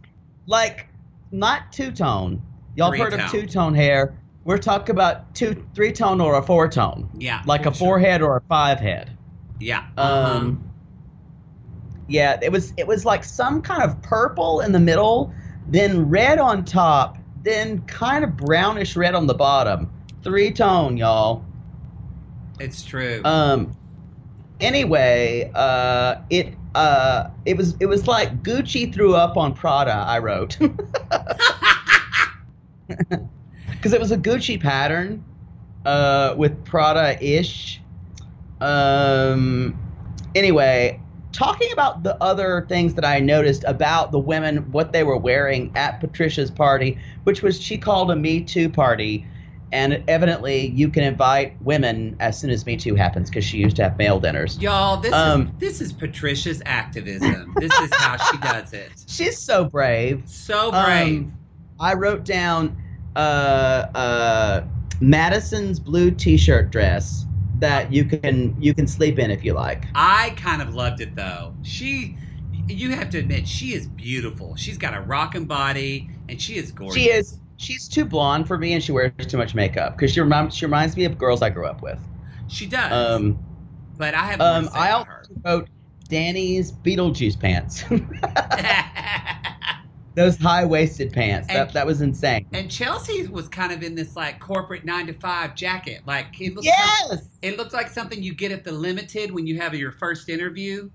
[0.47, 0.87] Like,
[1.33, 2.43] not two tone.
[2.75, 4.17] Y'all have heard of two tone hair?
[4.45, 7.73] We're talking about two, three tone or a four tone, Yeah, like a sure.
[7.75, 9.17] four head or a five head.
[9.59, 9.85] Yeah.
[9.97, 10.37] uh-huh.
[10.37, 10.63] Um,
[12.09, 15.35] yeah, it was it was like some kind of purple in the middle,
[15.67, 19.91] then red on top, then kind of brownish red on the bottom.
[20.23, 21.45] Three tone, y'all.
[22.61, 23.21] it's true.
[23.25, 23.77] Um.
[24.61, 30.05] Anyway, uh, it uh, it was it was like Gucci threw up on Prada.
[30.07, 30.59] I wrote
[32.89, 35.25] because it was a Gucci pattern,
[35.87, 37.81] uh, with Prada ish.
[38.61, 39.79] Um.
[40.35, 41.01] Anyway,
[41.33, 45.73] talking about the other things that I noticed about the women, what they were wearing
[45.75, 49.27] at Patricia's party, which was she called a Me Too party.
[49.73, 53.77] And evidently, you can invite women as soon as Me Too happens because she used
[53.77, 54.59] to have male dinners.
[54.61, 57.53] Y'all, this um, is this is Patricia's activism.
[57.57, 58.93] this is how she does it.
[59.09, 60.23] She's so brave.
[60.27, 61.25] So brave.
[61.25, 61.39] Um,
[61.81, 62.81] I wrote down
[63.17, 63.19] uh,
[63.95, 64.65] uh,
[65.01, 67.27] Madison's blue T-shirt dress
[67.59, 69.85] that you can you can sleep in if you like.
[69.95, 71.55] I kind of loved it though.
[71.63, 72.17] She,
[72.69, 74.57] you have to admit, she is beautiful.
[74.57, 76.97] She's got a rocking body, and she is gorgeous.
[76.97, 77.39] She is.
[77.59, 80.67] She's too blonde for me, and she wears too much makeup because she reminds she
[80.67, 81.99] reminds me of girls I grew up with.
[82.49, 82.93] She does.
[82.93, 83.39] Um,
[83.97, 85.23] but I have um, more to say I also her.
[85.45, 85.69] wrote
[86.09, 87.85] Danni's Beetlejuice pants.
[90.15, 91.49] Those high waisted pants.
[91.51, 92.47] And- That that was insane.
[92.53, 96.03] and Chelsea was kind of in this like corporate nine to five jacket.
[96.07, 97.29] Like it looked Yes.
[97.43, 100.89] it looked like something you get at the limited when you have your first interview.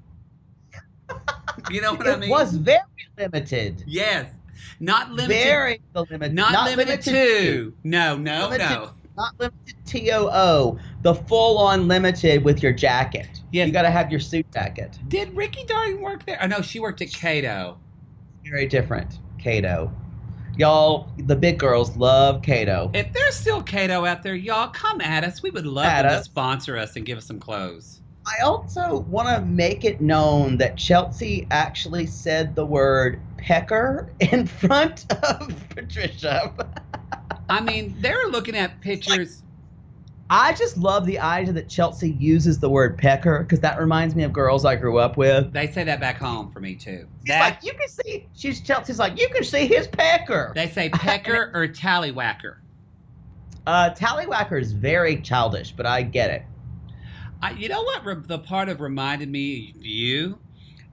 [1.69, 2.30] You know what I mean?
[2.30, 2.80] It was very
[3.17, 3.84] limited.
[3.86, 4.32] Yes.
[4.80, 5.43] Not limited.
[5.43, 6.34] Very limited.
[6.34, 7.74] not, limited, to.
[7.84, 8.91] No, no, Limited- no.
[9.17, 10.80] Not limited TOO.
[11.02, 13.41] The full on limited with your jacket.
[13.52, 13.67] Yes.
[13.67, 14.97] You got to have your suit jacket.
[15.10, 16.39] Did Ricky Darling work there?
[16.41, 17.78] Oh no, she worked at Cato.
[18.45, 19.19] Very different.
[19.38, 19.91] Cato.
[20.58, 22.89] Y'all, the big girls love Cato.
[22.93, 25.43] If there's still Cato out there, y'all come at us.
[25.43, 28.02] We would love At them to sponsor us and give us some clothes.
[28.26, 34.47] I also want to make it known that Chelsea actually said the word pecker in
[34.47, 36.54] front of Patricia.
[37.49, 39.43] I mean, they're looking at pictures.
[40.30, 44.23] I just love the idea that Chelsea uses the word pecker because that reminds me
[44.23, 45.51] of girls I grew up with.
[45.51, 47.06] They say that back home for me too.
[47.19, 48.27] She's That like, you can see.
[48.34, 50.54] She's Chelsea's like, you can see his pecker.
[50.56, 52.56] they say pecker or tallywhacker.
[53.67, 56.43] Uh, Tallywhacker is very childish, but I get it.
[57.43, 58.04] I, you know what?
[58.06, 60.39] Re- the part of reminded me of you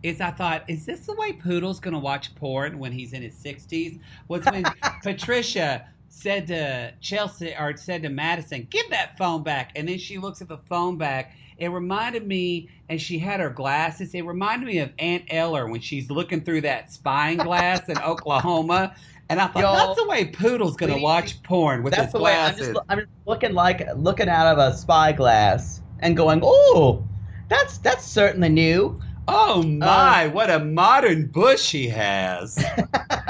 [0.02, 3.22] is I thought, is this the way Poodle's going to watch porn when he's in
[3.22, 3.98] his sixties?
[4.28, 4.64] Was when
[5.02, 10.18] Patricia said to Chelsea or said to Madison, "Give that phone back," and then she
[10.18, 11.34] looks at the phone back.
[11.58, 14.14] It reminded me, and she had her glasses.
[14.14, 18.94] It reminded me of Aunt Eller when she's looking through that spying glass in Oklahoma.
[19.28, 22.12] And I thought that's the way Poodle's going to please, watch porn with That's his
[22.12, 22.68] the way I'm glasses.
[22.68, 27.04] just, I'm just looking like looking out of a spyglass and going, oh,
[27.48, 29.00] that's that's certainly new.
[29.30, 32.58] Oh my, what a modern bush he has.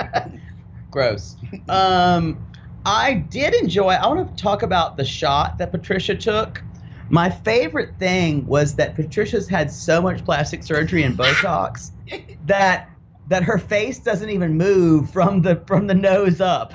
[0.91, 1.37] Gross.
[1.69, 2.39] um,
[2.87, 3.89] I did enjoy.
[3.89, 6.63] I want to talk about the shot that Patricia took.
[7.11, 11.91] My favorite thing was that Patricia's had so much plastic surgery and Botox
[12.47, 12.89] that
[13.29, 16.75] that her face doesn't even move from the from the nose up.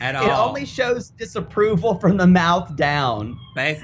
[0.00, 0.24] At all.
[0.24, 3.38] It only shows disapproval from the mouth down.
[3.54, 3.82] Bas-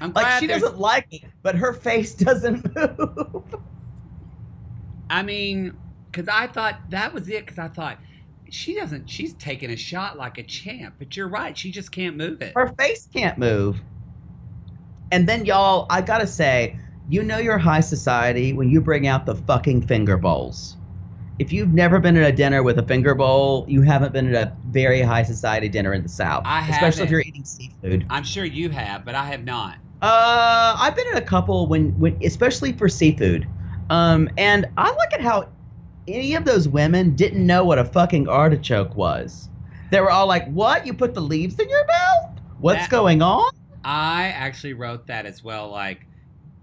[0.00, 0.62] I'm Like she there's.
[0.62, 3.44] doesn't like it, but her face doesn't move.
[5.10, 5.74] I mean,
[6.10, 7.46] because I thought that was it.
[7.46, 7.98] Because I thought
[8.50, 9.08] she doesn't.
[9.08, 10.96] She's taking a shot like a champ.
[10.98, 11.56] But you're right.
[11.56, 12.52] She just can't move it.
[12.54, 13.80] Her face can't move.
[15.10, 19.24] And then y'all, I gotta say, you know you're high society when you bring out
[19.24, 20.76] the fucking finger bowls.
[21.38, 24.48] If you've never been at a dinner with a finger bowl, you haven't been at
[24.48, 26.44] a very high society dinner in the South.
[26.44, 28.06] I Especially if you're eating seafood.
[28.10, 29.78] I'm sure you have, but I have not.
[30.00, 33.46] Uh, I've been in a couple when, when especially for seafood.
[33.90, 35.48] Um, and I look at how
[36.06, 39.48] any of those women didn't know what a fucking artichoke was.
[39.90, 40.86] They were all like, "What?
[40.86, 42.38] You put the leaves in your mouth?
[42.58, 43.50] What's That- going on?"
[43.84, 45.70] I actually wrote that as well.
[45.70, 46.04] Like,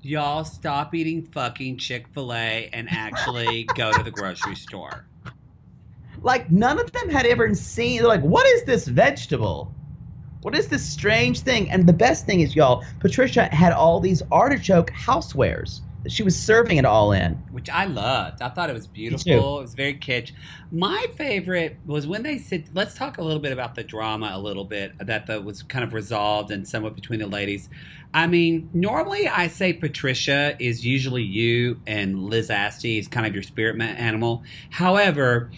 [0.01, 5.05] y'all stop eating fucking Chick Fil A and actually go to the grocery store.
[6.21, 7.99] Like none of them had ever seen.
[7.99, 9.73] They're like, "What is this vegetable?"
[10.45, 11.71] What is this strange thing?
[11.71, 16.39] And the best thing is, y'all, Patricia had all these artichoke housewares that she was
[16.39, 17.33] serving it all in.
[17.49, 18.43] which I loved.
[18.43, 19.57] I thought it was beautiful.
[19.57, 20.33] It was very kitsch.
[20.71, 24.39] My favorite was when they said, "Let's talk a little bit about the drama a
[24.39, 27.67] little bit that the, was kind of resolved and somewhat between the ladies."
[28.13, 33.33] I mean, normally I say Patricia is usually you and Liz Asti is kind of
[33.33, 34.43] your spirit animal.
[34.69, 35.49] However,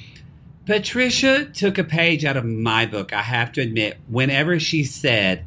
[0.67, 3.13] Patricia took a page out of my book.
[3.13, 5.45] I have to admit, whenever she said,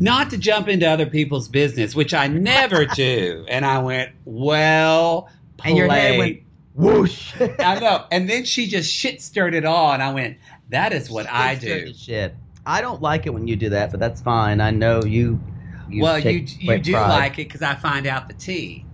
[0.00, 3.44] not to jump into other people's business, which I never do.
[3.48, 5.28] And I went, well,
[5.64, 6.18] And your head played.
[6.18, 6.40] went
[6.74, 7.34] whoosh.
[7.58, 8.04] I know.
[8.12, 9.92] And then she just shit stirred it all.
[9.92, 10.38] And I went,
[10.70, 11.92] that is what I do.
[11.92, 12.34] Shit.
[12.64, 14.60] I don't like it when you do that, but that's fine.
[14.60, 15.38] I know you.
[15.90, 17.08] you well, you you do pride.
[17.08, 18.86] like it because I find out the tea.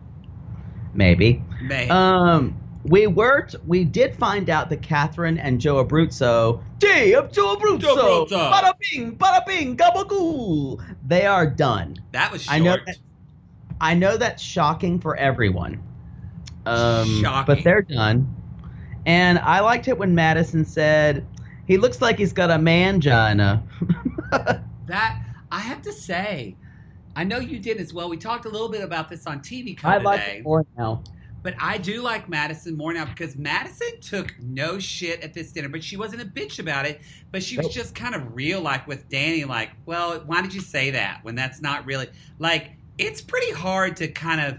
[0.94, 1.42] maybe.
[1.62, 7.14] May- Um, we were t- we did find out that Kathryn and Joe Abruzzo, Tea
[7.14, 8.52] of Joe Abruzzo, Joe Abruzzo.
[8.52, 11.96] bada bing, bada bing, gabagoo, they are done.
[12.12, 12.54] that was short.
[12.54, 12.98] I know that,
[13.80, 15.82] I know that's shocking for everyone.
[16.66, 17.54] Um, Shocking.
[17.54, 18.34] but they're done.
[19.06, 21.26] And I liked it when Madison said,
[21.66, 23.62] "He looks like he's got a mangina."
[24.86, 26.56] That I have to say,
[27.14, 28.08] I know you did as well.
[28.08, 31.04] We talked a little bit about this on TV I like today, it more now.
[31.42, 35.70] But I do like Madison more now because Madison took no shit at this dinner,
[35.70, 37.00] but she wasn't a bitch about it.
[37.32, 40.60] But she was just kind of real, like with Danni, like, well, why did you
[40.60, 42.72] say that when that's not really like?
[42.98, 44.58] It's pretty hard to kind of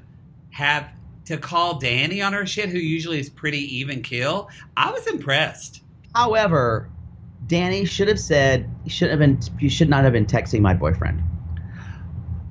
[0.50, 0.90] have
[1.26, 4.50] to call Danni on her shit, who usually is pretty even kill.
[4.76, 5.84] I was impressed.
[6.16, 6.90] However,
[7.46, 9.40] Danni should have said, "You should have been.
[9.60, 11.22] You should not have been texting my boyfriend."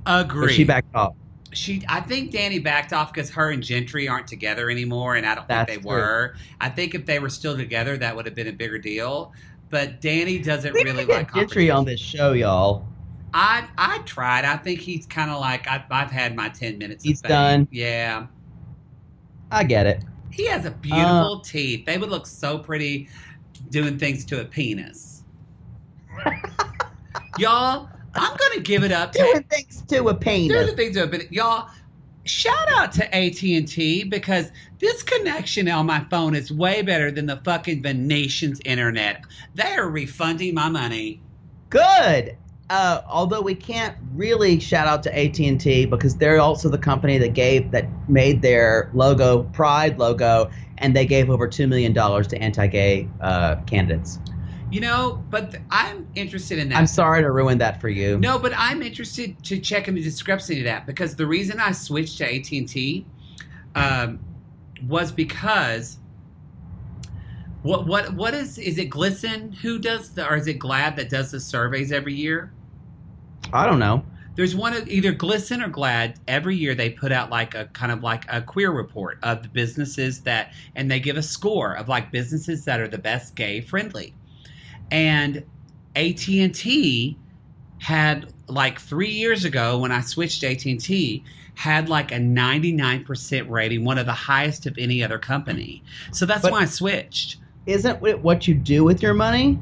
[0.06, 0.52] Agree.
[0.52, 1.14] She backed off.
[1.52, 5.34] She, I think Danni backed off because her and Gentry aren't together anymore, and I
[5.34, 5.88] don't That's think they true.
[5.88, 6.34] were.
[6.60, 9.32] I think if they were still together, that would have been a bigger deal.
[9.68, 12.86] But Danni doesn't We really like Gentry on this show, y'all.
[13.32, 14.44] I I tried.
[14.44, 17.04] I think he's kind of like I've, I've had my ten minutes.
[17.04, 17.68] He's of done.
[17.70, 18.26] Yeah,
[19.50, 20.02] I get it.
[20.30, 21.86] he has a beautiful Uh, teeth.
[21.86, 23.08] They would look so pretty
[23.70, 25.24] doing things to a penis.
[27.36, 30.70] Y'all, I'm gonna give it up to Doing things to a penis.
[30.70, 31.68] the things that but y'all
[32.24, 37.36] shout out to AT&T because this connection on my phone is way better than the
[37.44, 39.24] fucking Venetian's internet.
[39.54, 41.22] They are refunding my money.
[41.70, 42.36] Good.
[42.68, 46.78] Uh, although we can't really shout out to AT and T because they're also the
[46.78, 51.92] company that gave that made their logo Pride logo, and they gave over two million
[51.92, 54.20] dollars to anti-gay uh, candidates.
[54.70, 56.78] You know, but th- I'm interested in that.
[56.78, 58.18] I'm sorry to ruin that for you.
[58.18, 61.72] No, but I'm interested to check in the discrepancy to that because the reason I
[61.72, 63.04] switched to AT and T
[63.74, 64.20] um,
[64.86, 65.98] was because
[67.62, 71.10] what what what is is it GLSEN who does the or is it GLAAD that
[71.10, 72.52] does the surveys every year?
[73.52, 74.04] I don't know.
[74.36, 76.16] There's one of either GLSEN or GLAAD.
[76.28, 79.48] Every year they put out like a kind of like a queer report of the
[79.48, 83.60] businesses that, and they give a score of like businesses that are the best gay
[83.60, 84.14] friendly.
[84.90, 85.44] And
[85.96, 87.16] AT and T
[87.78, 91.24] had like three years ago when I switched AT and T
[91.54, 95.82] had like a 99% rating, one of the highest of any other company.
[96.12, 97.36] So that's But- why I switched.
[97.66, 99.58] Isn't it what you do with your money?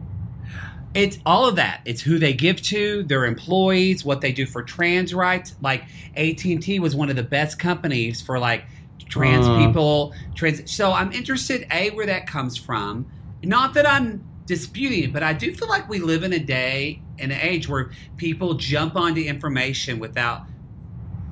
[0.94, 1.80] It's all of that.
[1.84, 5.54] It's who they give to, their employees, what they do for trans rights.
[5.60, 5.84] Like
[6.16, 8.64] AT and T was one of the best companies for like
[9.08, 9.66] trans Uh.
[9.66, 10.14] people.
[10.34, 10.70] Trans.
[10.72, 13.06] So I'm interested a where that comes from.
[13.42, 17.02] Not that I'm disputing it, but I do feel like we live in a day
[17.18, 20.46] and an age where people jump onto information without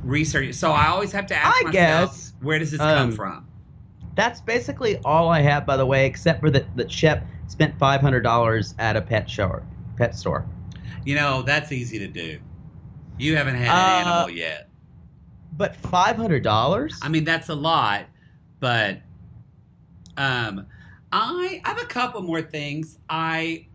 [0.05, 0.55] research.
[0.55, 1.73] So I always have to ask I myself,
[2.13, 3.49] guess, where does this come um, from?
[4.15, 8.01] That's basically all I have, by the way, except for that that Shep spent five
[8.01, 9.63] hundred dollars at a pet show,
[9.97, 10.47] pet store.
[11.05, 12.39] You know, that's easy to do.
[13.19, 14.69] You haven't had an Uh, animal yet.
[15.57, 16.99] But five hundred dollars?
[17.03, 18.07] I mean, that's a lot,
[18.61, 19.01] but
[20.19, 20.67] um,
[21.19, 22.99] I I have a couple more things.
[23.09, 23.67] I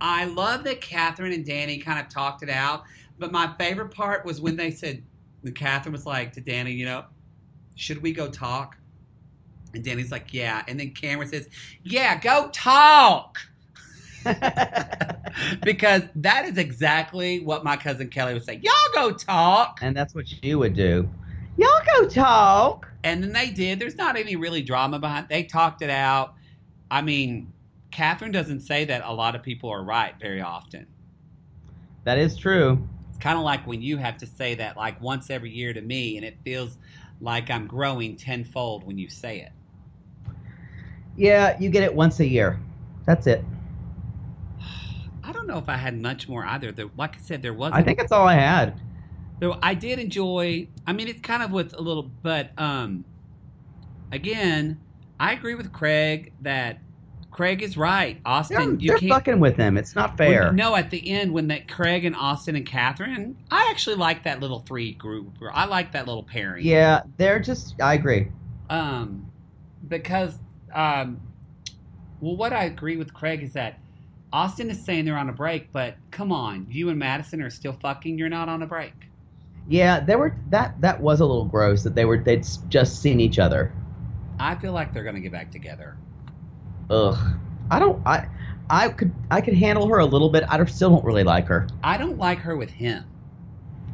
[0.00, 2.84] I love that Kathryn and Danni kind of talked it out,
[3.18, 5.02] but my favorite part was when they said,
[5.44, 7.04] Kathryn was like to Danni, you know,
[7.74, 8.76] should we go talk?
[9.74, 10.62] And Danni's like, yeah.
[10.68, 11.48] And then Cameran says,
[11.82, 13.38] yeah, go talk.
[14.24, 18.60] because that is exactly what my cousin Kelly would say.
[18.62, 19.80] Y'all go talk.
[19.82, 21.08] and that's what you would do.
[21.56, 22.88] Y'all go talk.
[23.02, 23.80] And then they did.
[23.80, 25.28] There's not any really drama behind.
[25.28, 26.34] They talked it out.
[26.94, 27.52] I mean,
[27.90, 30.86] Kathryn doesn't say that a lot of people are right very often.
[32.04, 32.86] That is true.
[33.08, 35.80] It's kind of like when you have to say that like once every year to
[35.80, 36.78] me, and it feels
[37.20, 39.50] like I'm growing tenfold when you say it.
[41.16, 42.60] Yeah, you get it once a year.
[43.06, 43.44] That's it.
[45.24, 46.70] I don't know if I had much more either.
[46.70, 47.74] There, like I said, there wasn't.
[47.74, 48.80] I think that's all I had.
[49.40, 50.68] Though I did enjoy.
[50.86, 53.04] I mean, it's kind of with a little, but um,
[54.12, 54.78] again,
[55.18, 56.78] I agree with Craig that
[57.34, 58.20] Craig is right.
[58.22, 59.12] They're, Austin, you they're can't.
[59.12, 59.76] fucking with him.
[59.76, 60.46] It's not fair.
[60.46, 64.22] When- no, at the end when that Craig and Austin and Kathryn, I actually like
[64.22, 65.32] that little three group.
[65.52, 66.64] I like that little pairing.
[66.64, 67.74] Yeah, they're just.
[67.82, 68.28] I agree.
[68.70, 69.32] Um,
[69.88, 70.38] because
[70.72, 71.20] um,
[72.20, 73.80] well, what I agree with Craig is that
[74.32, 77.72] Austin is saying they're on a break, but come on, you and Madison are still
[77.72, 78.16] fucking.
[78.16, 78.94] You're not on a break.
[79.68, 83.18] Yeah, they were that that was a little gross that they were they'd just seen
[83.18, 83.72] each other.
[84.38, 85.96] I feel like they're gonna get back together.
[86.90, 87.18] Ugh.
[87.70, 88.00] I don't.
[88.06, 88.26] I
[88.70, 90.44] I could I could handle her a little bit.
[90.48, 91.66] I don't- still don't really like her.
[91.82, 93.04] I don't like her with him.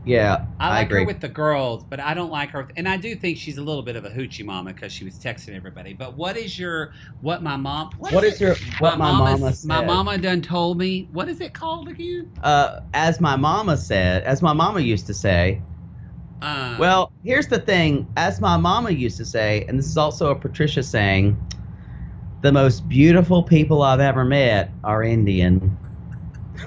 [0.05, 1.01] Yeah, I like agree.
[1.01, 2.63] her with the girls, but I don't like her.
[2.63, 5.05] With, and I do think she's a little bit of a hoochie mama because she
[5.05, 5.93] was texting everybody.
[5.93, 7.91] But what is your what my mom?
[7.99, 9.69] what is your what my, mama said?
[9.69, 11.09] My mama done told me.
[11.13, 12.31] What is it called again?
[12.43, 15.61] Uh, as my mama said, as my mama used to say.
[16.41, 18.11] Uh, Well, here's the thing.
[18.17, 21.37] As my mama used to say, and this is also a Patricia saying,
[22.43, 25.77] the most beautiful people I've ever met are Indian.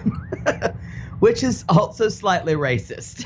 [1.19, 3.25] Which is also slightly racist.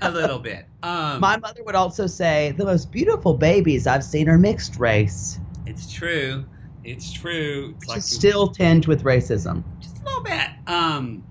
[0.00, 0.66] a little bit.
[0.82, 5.38] Um, my mother would also say, the most beautiful babies I've seen are mixed race.
[5.66, 6.46] it's true.
[6.84, 7.74] It's true.
[7.78, 9.62] It's like still tinged with racism.
[9.80, 10.48] just a little bit.
[10.66, 11.24] Um,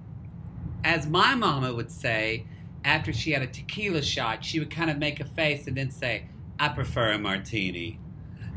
[0.83, 2.45] as my mama would say,
[2.83, 5.91] after she had a tequila shot, she would kind of make a face and then
[5.91, 6.27] say,
[6.59, 7.99] "I prefer a martini."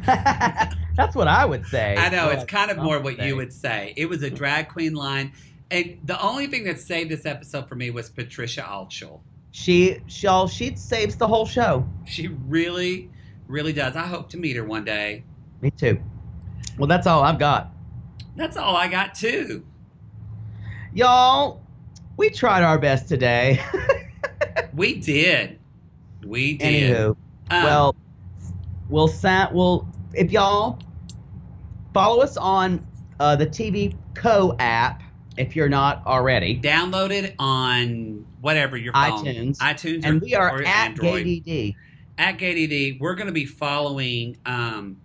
[0.97, 1.95] That's what I would say.
[1.97, 3.93] I know it's kind of more what you would say.
[3.97, 5.33] It was a drag queen line,
[5.71, 9.21] and the only thing that saved this episode for me was Patricia Altschul.
[9.51, 11.87] She, she, she saves the whole show.
[12.05, 13.11] She really,
[13.47, 13.97] really does.
[13.97, 15.25] I hope to meet her one day.
[15.63, 16.01] Me too.
[16.79, 17.73] Well, that's all I've got.
[18.37, 19.65] That's all I got too.
[20.93, 21.63] Y'all,
[22.17, 23.61] we tried our best today.
[24.73, 25.59] We did.
[26.25, 26.93] We did.
[26.93, 27.09] Anywho,
[27.51, 27.97] Um, well,
[28.91, 30.79] we'll sa- we'll if y'all
[31.97, 32.87] follow us on
[33.21, 35.03] uh, the TV Co app
[35.39, 39.59] if you're not already, download it on whatever your phone, iTunes.
[39.59, 41.27] iTunes, and or, we are at Android.
[41.27, 41.75] GayDD.
[42.19, 43.01] at GayDD.
[43.01, 44.37] We're going to be following.
[44.45, 44.99] Um,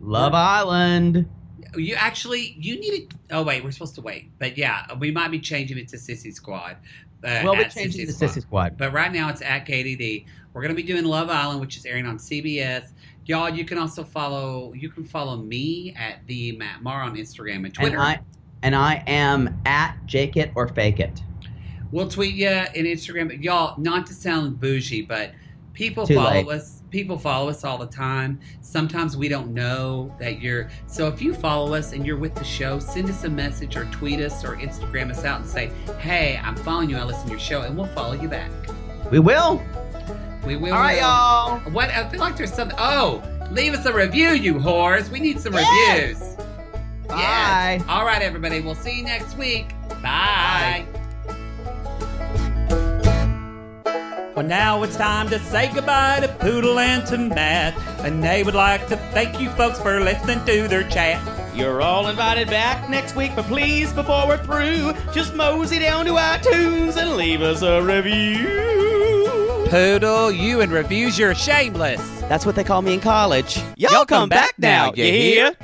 [0.00, 1.28] Love Island.
[1.76, 3.14] You actually you need it.
[3.30, 6.32] Oh wait, we're supposed to wait, but yeah, we might be changing it to Sissy
[6.32, 6.76] Squad.
[7.24, 8.28] Uh, Well, we're changing Sissy the Squad.
[8.30, 8.78] Sissy Squad.
[8.78, 10.26] But right now it's at KDD.
[10.52, 12.90] We're gonna be doing Love Island, which is airing on CBS.
[13.24, 14.72] Y'all, you can also follow.
[14.74, 17.96] You can follow me at the Matt Marr on Instagram and Twitter.
[17.96, 18.20] And I
[18.62, 21.22] and I am at Jake It or Fake It.
[21.90, 23.42] we'll tweet you in Instagram.
[23.42, 25.32] Y'all, not to sound bougie, but
[25.72, 26.48] people Too follow late.
[26.48, 26.81] us.
[26.92, 28.38] People follow us all the time.
[28.60, 30.68] Sometimes we don't know that you're.
[30.86, 33.86] So if you follow us and you're with the show, send us a message or
[33.86, 36.98] tweet us or Instagram us out and say, "Hey, I'm following you.
[36.98, 38.50] I listen to your show," and we'll follow you back.
[39.10, 39.62] We will.
[40.46, 40.74] We will.
[40.74, 41.58] All right, y'all.
[41.72, 42.76] What I feel like there's something.
[42.78, 45.08] Oh, leave us a review, you whores.
[45.08, 46.18] We need some Yes.
[46.18, 46.36] reviews.
[47.08, 47.16] Bye.
[47.18, 47.84] Yes.
[47.88, 48.60] All right, everybody.
[48.60, 49.70] We'll see you next week.
[50.02, 50.84] Bye.
[54.42, 57.78] Well, now it's time to say goodbye to Poodle and to Matt.
[58.04, 61.22] And they would like to thank you folks for listening to their chat.
[61.56, 66.14] You're all invited back next week, but please, before we're through, just mosey down to
[66.14, 69.68] iTunes and leave us a review.
[69.70, 72.00] Poodle, you and reviews, you're shameless.
[72.22, 73.62] That's what they call me in college.
[73.76, 75.56] Y'all, come, back, now, you hear?